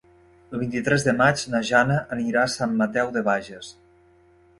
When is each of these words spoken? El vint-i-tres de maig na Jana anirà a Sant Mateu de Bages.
El 0.55 0.61
vint-i-tres 0.61 1.03
de 1.07 1.13
maig 1.17 1.43
na 1.55 1.61
Jana 1.69 1.97
anirà 2.15 2.45
a 2.45 2.49
Sant 2.55 2.73
Mateu 2.79 3.13
de 3.19 3.23
Bages. 3.29 3.71